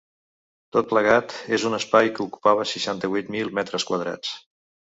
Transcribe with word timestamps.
Tot 0.77 0.87
plegat, 0.93 1.35
en 1.57 1.67
un 1.71 1.77
espai 1.79 2.11
que 2.17 2.25
ocupava 2.25 2.67
seixanta-vuit 2.73 3.33
mil 3.37 3.55
metres 3.59 3.87
quadrats. 3.93 4.35